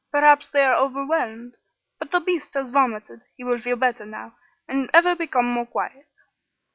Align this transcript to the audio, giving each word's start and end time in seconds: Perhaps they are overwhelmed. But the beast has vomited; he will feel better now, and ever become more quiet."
Perhaps 0.09 0.49
they 0.49 0.63
are 0.65 0.73
overwhelmed. 0.73 1.57
But 1.99 2.09
the 2.09 2.19
beast 2.19 2.55
has 2.55 2.71
vomited; 2.71 3.21
he 3.37 3.43
will 3.43 3.59
feel 3.59 3.75
better 3.77 4.03
now, 4.03 4.33
and 4.67 4.89
ever 4.95 5.13
become 5.15 5.45
more 5.45 5.67
quiet." 5.67 6.07